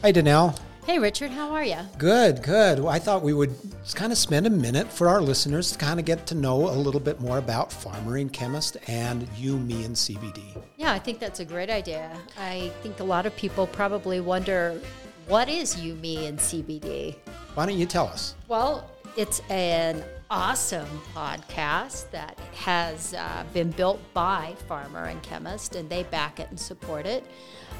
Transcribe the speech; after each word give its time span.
Hey, 0.00 0.12
Danelle. 0.12 0.56
Hey, 0.86 1.00
Richard, 1.00 1.32
how 1.32 1.50
are 1.50 1.64
you? 1.64 1.78
Good, 1.98 2.40
good. 2.44 2.78
Well, 2.78 2.88
I 2.88 3.00
thought 3.00 3.20
we 3.20 3.32
would 3.32 3.52
kind 3.96 4.12
of 4.12 4.16
spend 4.16 4.46
a 4.46 4.50
minute 4.50 4.86
for 4.86 5.08
our 5.08 5.20
listeners 5.20 5.72
to 5.72 5.78
kind 5.78 5.98
of 5.98 6.06
get 6.06 6.24
to 6.28 6.36
know 6.36 6.68
a 6.68 6.70
little 6.70 7.00
bit 7.00 7.20
more 7.20 7.38
about 7.38 7.72
Farmer 7.72 8.16
and 8.16 8.32
Chemist 8.32 8.76
and 8.86 9.26
you, 9.36 9.58
me, 9.58 9.84
and 9.84 9.96
CBD. 9.96 10.56
Yeah, 10.76 10.92
I 10.92 11.00
think 11.00 11.18
that's 11.18 11.40
a 11.40 11.44
great 11.44 11.68
idea. 11.68 12.16
I 12.38 12.70
think 12.80 13.00
a 13.00 13.04
lot 13.04 13.26
of 13.26 13.34
people 13.34 13.66
probably 13.66 14.20
wonder 14.20 14.80
what 15.26 15.48
is 15.48 15.80
you, 15.80 15.96
me, 15.96 16.26
and 16.26 16.38
CBD? 16.38 17.16
Why 17.54 17.66
don't 17.66 17.76
you 17.76 17.84
tell 17.84 18.06
us? 18.06 18.36
Well, 18.46 18.88
it's 19.16 19.42
an 19.50 20.04
awesome 20.30 20.88
podcast 21.12 22.08
that 22.12 22.38
has 22.54 23.14
uh, 23.14 23.42
been 23.52 23.72
built 23.72 23.98
by 24.14 24.54
Farmer 24.68 25.06
and 25.06 25.20
Chemist, 25.24 25.74
and 25.74 25.90
they 25.90 26.04
back 26.04 26.38
it 26.38 26.48
and 26.50 26.60
support 26.60 27.04
it. 27.04 27.26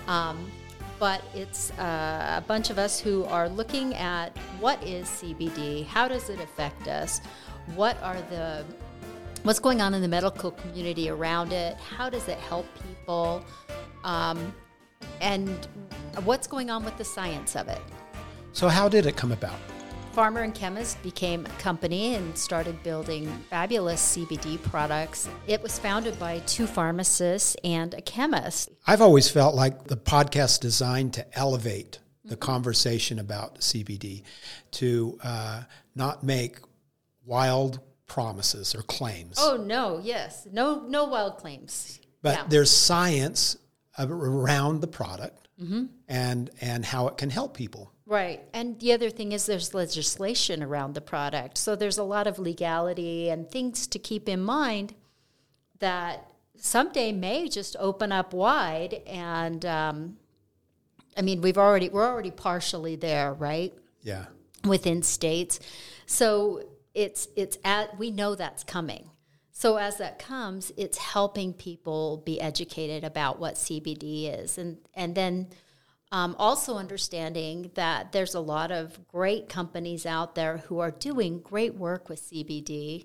Um, 0.09 0.51
but 0.99 1.23
it's 1.35 1.71
uh, 1.79 2.35
a 2.39 2.45
bunch 2.47 2.71
of 2.71 2.79
us 2.79 2.99
who 2.99 3.25
are 3.25 3.49
looking 3.49 3.95
at 3.95 4.37
what 4.61 4.83
is 4.83 5.07
CBD, 5.07 5.87
how 5.87 6.09
does 6.09 6.29
it 6.29 6.41
affect 6.41 6.89
us, 6.89 7.21
what 7.75 8.01
are 8.03 8.21
the 8.31 8.65
what's 9.43 9.61
going 9.61 9.81
on 9.81 9.95
in 9.95 10.03
the 10.03 10.09
medical 10.09 10.51
community 10.51 11.09
around 11.09 11.53
it, 11.53 11.77
how 11.77 12.11
does 12.11 12.29
it 12.29 12.39
help 12.39 12.67
people, 12.89 13.45
um, 14.05 14.53
and 15.21 15.69
what's 16.25 16.47
going 16.47 16.71
on 16.71 16.85
with 16.85 16.97
the 16.99 17.05
science 17.05 17.55
of 17.57 17.69
it. 17.69 17.81
So, 18.53 18.69
how 18.69 18.89
did 18.89 19.07
it 19.07 19.17
come 19.17 19.33
about? 19.33 19.59
Farmer 20.19 20.41
and 20.41 20.53
Chemist 20.53 21.01
became 21.05 21.47
a 21.47 21.61
company 21.61 22.17
and 22.17 22.37
started 22.37 22.83
building 22.83 23.29
fabulous 23.51 24.17
CBD 24.17 24.61
products. 24.61 25.29
It 25.47 25.63
was 25.63 25.79
founded 25.79 26.19
by 26.19 26.41
two 26.41 26.67
pharmacists 26.67 27.55
and 27.63 27.95
a 27.95 28.01
chemist. 28.01 28.69
I've 28.85 29.01
always 29.01 29.31
felt 29.31 29.55
like 29.55 29.85
the 29.85 29.97
podcast 29.97 30.59
designed 30.59 31.15
to 31.15 31.39
elevate 31.39 32.01
the 32.25 32.35
mm-hmm. 32.35 32.41
conversation 32.41 33.21
about 33.21 33.61
CBD, 33.61 34.25
to 34.73 35.21
uh, 35.23 35.63
not 35.95 36.25
make 36.25 36.57
wild 37.25 37.79
promises 38.09 38.75
or 38.75 38.83
claims. 38.83 39.37
Oh 39.39 39.57
no, 39.57 40.01
yes, 40.03 40.49
no, 40.51 40.81
no 40.89 41.05
wild 41.05 41.37
claims. 41.37 42.01
But 42.23 42.35
yeah. 42.35 42.45
there's 42.49 42.73
science 42.73 43.57
around 43.97 44.81
the 44.81 44.89
product 44.89 45.47
mm-hmm. 45.63 45.85
and 46.09 46.51
and 46.61 46.85
how 46.85 47.07
it 47.07 47.17
can 47.19 47.31
help 47.31 47.57
people. 47.57 47.93
Right. 48.09 48.41
And 48.55 48.81
the 48.81 48.95
other 48.95 49.11
thing 49.11 49.33
is 49.33 49.45
there's 49.45 49.75
legislation 49.75 50.63
around 50.63 50.95
the 50.95 51.03
product. 51.03 51.59
So 51.59 51.77
there's 51.77 51.99
a 51.99 52.03
lot 52.03 52.27
of 52.27 52.39
legality 52.39 53.29
and 53.29 53.51
things 53.51 53.87
to 53.87 53.99
keep 53.99 54.31
in 54.31 54.41
mind 54.41 54.95
that 55.81 56.27
someday 56.57 57.13
may 57.13 57.51
just 57.51 57.77
open 57.79 58.11
up 58.11 58.33
wide. 58.33 59.03
And 59.07 59.67
um, 59.67 60.17
I 61.19 61.21
mean, 61.23 61.43
we've 61.43 61.59
already, 61.59 61.91
we're 61.91 62.07
already 62.07 62.31
partially 62.31 62.97
there, 62.97 63.35
right? 63.35 63.75
Yeah. 64.01 64.25
Within 64.65 65.03
states. 65.03 65.61
So 66.07 66.63
it's, 66.95 67.29
it's 67.37 67.59
at, 67.63 67.99
we 67.99 68.11
know 68.11 68.35
that's 68.35 68.65
coming. 68.65 69.11
So 69.53 69.77
as 69.77 69.99
that 69.99 70.19
comes, 70.19 70.73
it's 70.79 70.97
helping 70.97 71.53
people 71.53 72.23
be 72.25 72.41
educated 72.41 73.05
about 73.05 73.39
what 73.39 73.57
CBD 73.57 74.43
is. 74.43 74.57
And, 74.57 74.79
and 74.95 75.15
then, 75.15 75.49
um, 76.11 76.35
also, 76.39 76.77
understanding 76.77 77.71
that 77.75 78.13
there's 78.13 78.35
a 78.35 78.41
lot 78.41 78.71
of 78.71 79.07
great 79.09 79.49
companies 79.49 80.07
out 80.07 80.35
there 80.35 80.59
who 80.59 80.79
are 80.79 80.91
doing 80.91 81.41
great 81.41 81.75
work 81.75 82.09
with 82.09 82.23
CBD. 82.23 83.05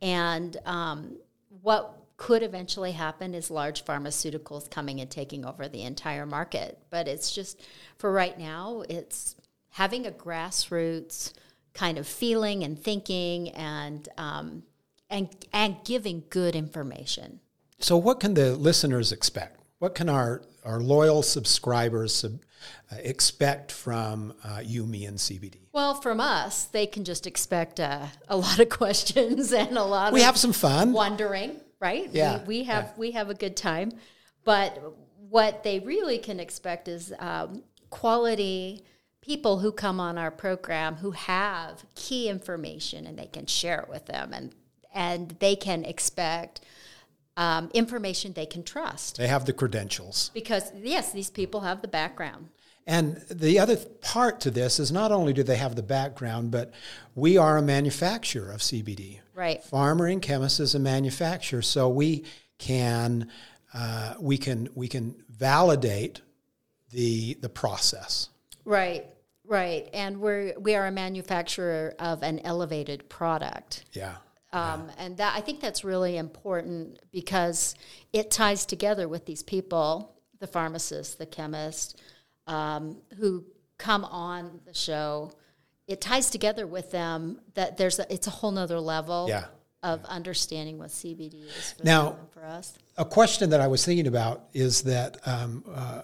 And 0.00 0.56
um, 0.64 1.18
what 1.60 1.94
could 2.16 2.42
eventually 2.42 2.92
happen 2.92 3.34
is 3.34 3.50
large 3.50 3.84
pharmaceuticals 3.84 4.70
coming 4.70 5.00
and 5.00 5.10
taking 5.10 5.44
over 5.44 5.68
the 5.68 5.82
entire 5.82 6.24
market. 6.24 6.78
But 6.88 7.06
it's 7.06 7.34
just, 7.34 7.60
for 7.98 8.10
right 8.10 8.38
now, 8.38 8.82
it's 8.88 9.36
having 9.70 10.06
a 10.06 10.10
grassroots 10.10 11.34
kind 11.74 11.98
of 11.98 12.06
feeling 12.06 12.64
and 12.64 12.78
thinking 12.78 13.50
and, 13.50 14.08
um, 14.16 14.62
and, 15.10 15.28
and 15.52 15.76
giving 15.84 16.24
good 16.30 16.56
information. 16.56 17.40
So, 17.78 17.96
what 17.98 18.20
can 18.20 18.34
the 18.34 18.56
listeners 18.56 19.12
expect? 19.12 19.60
What 19.78 19.94
can 19.94 20.08
our, 20.08 20.42
our 20.64 20.80
loyal 20.80 21.22
subscribers 21.22 22.14
sub, 22.14 22.40
uh, 22.90 22.96
expect 22.98 23.70
from 23.70 24.34
uh, 24.42 24.60
you, 24.64 24.84
me, 24.84 25.06
and 25.06 25.16
CBD? 25.16 25.58
Well, 25.72 25.94
from 25.94 26.18
us, 26.20 26.64
they 26.64 26.86
can 26.86 27.04
just 27.04 27.26
expect 27.26 27.78
uh, 27.78 28.06
a 28.28 28.36
lot 28.36 28.58
of 28.58 28.68
questions 28.70 29.52
and 29.52 29.78
a 29.78 29.84
lot. 29.84 30.12
We 30.12 30.22
have 30.22 30.36
some 30.36 30.52
fun, 30.52 30.92
wondering, 30.92 31.60
right? 31.80 32.08
Yeah, 32.12 32.40
we, 32.40 32.58
we 32.58 32.64
have 32.64 32.84
yeah. 32.84 32.92
we 32.96 33.10
have 33.12 33.30
a 33.30 33.34
good 33.34 33.56
time, 33.56 33.92
but 34.44 34.82
what 35.28 35.62
they 35.62 35.78
really 35.78 36.18
can 36.18 36.40
expect 36.40 36.88
is 36.88 37.12
um, 37.20 37.62
quality 37.90 38.82
people 39.20 39.58
who 39.58 39.70
come 39.70 40.00
on 40.00 40.18
our 40.18 40.30
program 40.30 40.96
who 40.96 41.10
have 41.12 41.84
key 41.94 42.28
information 42.28 43.06
and 43.06 43.18
they 43.18 43.26
can 43.26 43.46
share 43.46 43.80
it 43.80 43.88
with 43.88 44.06
them 44.06 44.32
and 44.32 44.54
and 44.94 45.36
they 45.38 45.54
can 45.54 45.84
expect 45.84 46.62
um, 47.38 47.70
information 47.72 48.32
they 48.32 48.44
can 48.44 48.64
trust. 48.64 49.16
They 49.16 49.28
have 49.28 49.46
the 49.46 49.52
credentials. 49.52 50.32
Because, 50.34 50.72
yes, 50.76 51.12
these 51.12 51.30
people 51.30 51.60
have 51.60 51.80
the 51.80 51.88
background. 51.88 52.48
And 52.84 53.22
the 53.30 53.60
other 53.60 53.76
part 53.76 54.40
to 54.40 54.50
this 54.50 54.80
is 54.80 54.90
not 54.90 55.12
only 55.12 55.32
do 55.32 55.44
they 55.44 55.56
have 55.56 55.76
the 55.76 55.82
background, 55.82 56.50
but 56.50 56.72
we 57.14 57.38
are 57.38 57.56
a 57.56 57.62
manufacturer 57.62 58.50
of 58.50 58.60
CBD. 58.60 59.20
Right. 59.34 59.62
Farmer 59.62 60.06
and 60.06 60.20
chemist 60.20 60.58
is 60.58 60.74
a 60.74 60.80
manufacturer, 60.80 61.62
so 61.62 61.88
we 61.88 62.24
can 62.58 63.30
uh, 63.72 64.14
we 64.18 64.36
can 64.36 64.68
we 64.74 64.88
can 64.88 65.14
validate 65.28 66.22
the 66.90 67.34
the 67.34 67.50
process. 67.50 68.30
Right. 68.64 69.04
Right. 69.44 69.88
And 69.92 70.18
we're 70.18 70.58
we 70.58 70.74
are 70.74 70.86
a 70.86 70.90
manufacturer 70.90 71.94
of 71.98 72.22
an 72.22 72.40
elevated 72.40 73.08
product. 73.08 73.84
Yeah. 73.92 74.16
Um, 74.52 74.90
and 74.96 75.16
that 75.18 75.34
I 75.36 75.40
think 75.40 75.60
that's 75.60 75.84
really 75.84 76.16
important 76.16 77.00
because 77.12 77.74
it 78.12 78.30
ties 78.30 78.64
together 78.64 79.06
with 79.06 79.26
these 79.26 79.42
people, 79.42 80.14
the 80.40 80.46
pharmacists, 80.46 81.16
the 81.16 81.26
chemists, 81.26 81.94
um, 82.46 82.96
who 83.18 83.44
come 83.76 84.04
on 84.04 84.60
the 84.64 84.74
show. 84.74 85.32
It 85.86 86.00
ties 86.00 86.30
together 86.30 86.66
with 86.66 86.90
them 86.90 87.40
that 87.54 87.76
there's 87.76 87.98
a, 87.98 88.12
it's 88.12 88.26
a 88.26 88.30
whole 88.30 88.50
nother 88.50 88.80
level 88.80 89.26
yeah. 89.28 89.46
of 89.82 90.04
understanding 90.06 90.78
what 90.78 90.88
CBD 90.88 91.46
is 91.46 91.74
for 91.74 91.84
now, 91.84 92.16
for 92.32 92.44
us. 92.44 92.78
A 92.96 93.04
question 93.04 93.50
that 93.50 93.60
I 93.60 93.66
was 93.68 93.84
thinking 93.84 94.06
about 94.06 94.48
is 94.54 94.82
that 94.82 95.18
um, 95.26 95.64
uh, 95.74 96.02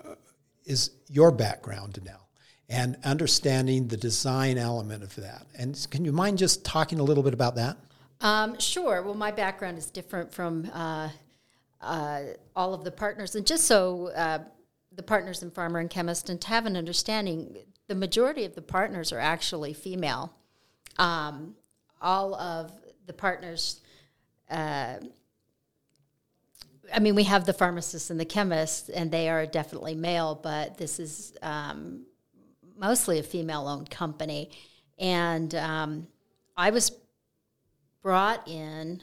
is 0.65 0.91
your 1.09 1.31
background 1.31 1.99
now 2.05 2.21
and 2.69 2.97
understanding 3.05 3.89
the 3.89 3.97
design 3.97 4.57
element 4.57 5.03
of 5.03 5.15
that. 5.17 5.47
And 5.59 5.87
can 5.91 6.05
you 6.05 6.13
mind 6.13 6.39
just 6.39 6.65
talking 6.65 6.99
a 6.99 7.03
little 7.03 7.23
bit 7.23 7.35
about 7.35 7.57
that? 7.57 7.77
Um, 8.21 8.59
sure. 8.59 9.03
Well, 9.03 9.15
my 9.15 9.31
background 9.31 9.79
is 9.79 9.91
different 9.91 10.33
from 10.33 10.71
uh, 10.73 11.11
uh, 11.81 12.21
all 12.57 12.75
of 12.75 12.85
the 12.85 12.91
partners, 12.91 13.35
and 13.35 13.47
just 13.47 13.65
so 13.65 14.09
uh, 14.09 14.39
the 14.93 15.03
partners 15.03 15.43
in 15.43 15.51
Farmer 15.51 15.79
and 15.79 15.91
Chemist, 15.91 16.31
and 16.31 16.41
to 16.41 16.49
have 16.49 16.67
an 16.67 16.77
understanding, 16.77 17.57
the 17.89 17.95
majority 17.95 18.45
of 18.45 18.55
the 18.55 18.63
partners 18.63 19.13
are 19.13 19.19
actually 19.19 19.75
female. 19.75 20.33
Um, 20.99 21.57
all 22.01 22.35
of 22.35 22.73
the 23.07 23.13
partners. 23.13 23.81
Uh, 24.51 24.97
I 26.93 26.99
mean, 27.01 27.15
we 27.15 27.25
have 27.25 27.47
the 27.47 27.53
pharmacists 27.53 28.11
and 28.11 28.21
the 28.21 28.27
chemists, 28.27 28.91
and 28.91 29.11
they 29.11 29.29
are 29.29 29.47
definitely 29.47 29.95
male, 29.95 30.39
but 30.41 30.77
this 30.77 31.01
is 31.01 31.35
um, 31.43 32.05
mostly 32.77 33.19
a 33.19 33.23
female 33.23 33.67
owned 33.67 33.91
company. 33.91 34.51
And 34.99 35.55
um, 35.55 36.07
I 36.57 36.71
was 36.71 36.93
brought 38.05 38.47
in 38.47 39.01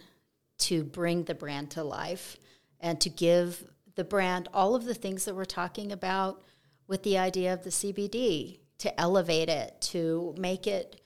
to 0.59 0.84
bring 0.84 1.23
the 1.23 1.34
brand 1.34 1.72
to 1.72 1.84
life 1.84 2.38
and 2.79 3.01
to 3.01 3.09
give 3.09 3.66
the 3.95 4.03
brand 4.03 4.47
all 4.53 4.75
of 4.75 4.85
the 4.85 4.94
things 4.94 5.25
that 5.25 5.35
we're 5.35 5.44
talking 5.44 5.91
about 5.91 6.43
with 6.87 7.02
the 7.02 7.17
idea 7.17 7.52
of 7.52 7.64
the 7.64 7.72
CBD 7.72 8.59
to 8.78 8.99
elevate 8.99 9.49
it, 9.49 9.75
to 9.81 10.35
make 10.37 10.67
it 10.67 11.02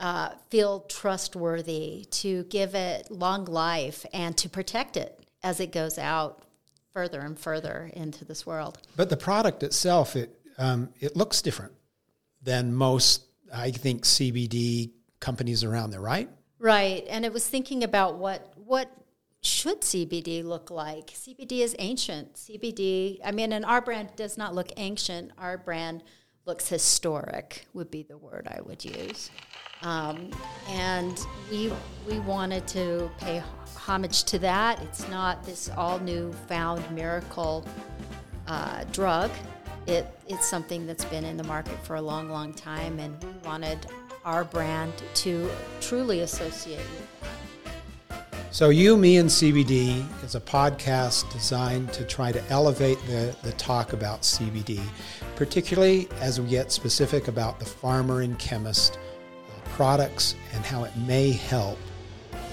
uh, 0.00 0.30
feel 0.48 0.80
trustworthy, 0.80 2.06
to 2.10 2.44
give 2.44 2.74
it 2.74 3.10
long 3.10 3.44
life, 3.44 4.06
and 4.14 4.36
to 4.38 4.48
protect 4.48 4.96
it 4.96 5.20
as 5.42 5.60
it 5.60 5.70
goes 5.70 5.98
out 5.98 6.42
further 6.94 7.20
and 7.20 7.38
further 7.38 7.90
into 7.92 8.24
this 8.24 8.46
world. 8.46 8.78
But 8.96 9.10
the 9.10 9.16
product 9.16 9.62
itself, 9.62 10.16
it 10.16 10.34
um, 10.56 10.88
it 10.98 11.14
looks 11.16 11.42
different 11.42 11.72
than 12.42 12.74
most, 12.74 13.24
I 13.54 13.70
think, 13.70 14.04
CBD 14.04 14.92
companies 15.20 15.62
around 15.62 15.90
there, 15.90 16.00
right? 16.00 16.28
Right, 16.58 17.04
and 17.08 17.24
it 17.24 17.32
was 17.32 17.46
thinking 17.46 17.84
about 17.84 18.16
what 18.16 18.52
what 18.56 18.90
should 19.40 19.80
CBD 19.82 20.44
look 20.44 20.70
like. 20.70 21.08
CBD 21.08 21.60
is 21.60 21.76
ancient. 21.78 22.34
CBD, 22.34 23.20
I 23.24 23.30
mean, 23.30 23.52
and 23.52 23.64
our 23.64 23.80
brand 23.80 24.10
does 24.16 24.36
not 24.36 24.54
look 24.54 24.72
ancient. 24.76 25.30
Our 25.38 25.56
brand 25.56 26.02
looks 26.46 26.68
historic. 26.68 27.66
Would 27.74 27.90
be 27.90 28.02
the 28.02 28.18
word 28.18 28.48
I 28.48 28.60
would 28.62 28.84
use. 28.84 29.30
Um, 29.82 30.32
and 30.68 31.24
we 31.50 31.72
we 32.08 32.18
wanted 32.20 32.66
to 32.68 33.08
pay 33.18 33.42
homage 33.76 34.24
to 34.24 34.38
that. 34.40 34.82
It's 34.82 35.08
not 35.08 35.44
this 35.44 35.70
all 35.76 36.00
new 36.00 36.32
found 36.48 36.90
miracle 36.90 37.64
uh, 38.48 38.82
drug. 38.92 39.30
it, 39.86 40.06
it's 40.26 40.48
something 40.48 40.86
that's 40.86 41.04
been 41.06 41.24
in 41.24 41.36
the 41.36 41.44
market 41.44 41.78
for 41.84 41.96
a 41.96 42.02
long, 42.02 42.28
long 42.28 42.52
time, 42.52 42.98
and 42.98 43.22
we 43.22 43.30
wanted 43.44 43.86
our 44.28 44.44
brand 44.44 44.92
to 45.14 45.50
truly 45.80 46.20
associate 46.20 46.76
with. 46.78 48.18
So, 48.50 48.68
You, 48.68 48.96
Me, 48.98 49.16
and 49.16 49.28
CBD 49.28 50.04
is 50.22 50.34
a 50.34 50.40
podcast 50.40 51.30
designed 51.32 51.92
to 51.94 52.04
try 52.04 52.30
to 52.32 52.42
elevate 52.50 52.98
the, 53.06 53.34
the 53.42 53.52
talk 53.52 53.94
about 53.94 54.22
CBD, 54.22 54.80
particularly 55.36 56.08
as 56.20 56.40
we 56.40 56.48
get 56.50 56.70
specific 56.70 57.28
about 57.28 57.58
the 57.58 57.64
farmer 57.64 58.20
and 58.20 58.38
chemist 58.38 58.98
uh, 58.98 59.68
products 59.70 60.34
and 60.54 60.62
how 60.64 60.84
it 60.84 60.94
may 60.96 61.30
help 61.30 61.78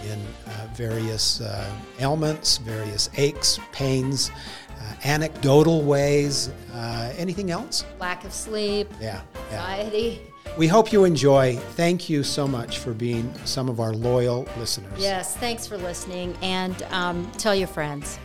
in 0.10 0.20
uh, 0.48 0.68
various 0.76 1.42
uh, 1.42 1.70
ailments, 2.00 2.58
various 2.58 3.10
aches, 3.18 3.60
pains, 3.74 4.32
uh, 4.80 4.94
anecdotal 5.04 5.82
ways. 5.82 6.52
Uh, 6.74 7.12
anything 7.18 7.52
else? 7.52 7.84
Lack 8.00 8.24
of 8.24 8.32
sleep, 8.32 8.88
Yeah. 9.02 9.22
yeah. 9.52 9.58
anxiety. 9.66 10.22
We 10.58 10.68
hope 10.68 10.94
you 10.94 11.04
enjoy. 11.04 11.58
Thank 11.58 12.10
you 12.10 12.24
so 12.24 12.48
much 12.48 12.80
for 12.80 12.94
being 12.94 13.34
some 13.44 13.68
of 13.68 13.82
our 13.82 13.92
loyal 13.92 14.48
listeners. 14.58 14.98
Yes, 14.98 15.36
thanks 15.36 15.68
for 15.68 15.78
listening, 15.78 16.34
and 16.42 16.82
um, 16.92 17.30
tell 17.38 17.54
your 17.54 17.68
friends. 17.68 18.18